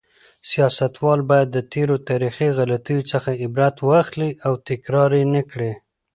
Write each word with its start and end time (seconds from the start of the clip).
سیاستوال 0.49 1.19
باید 1.29 1.47
د 1.51 1.57
تېرو 1.73 1.95
تاریخي 2.09 2.49
غلطیو 2.57 3.07
څخه 3.11 3.31
عبرت 3.43 3.75
واخلي 3.89 4.29
او 4.45 4.53
تکرار 4.69 5.11
یې 5.19 5.25
نکړي. 5.35 5.71